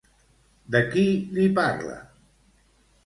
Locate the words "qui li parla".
0.95-1.99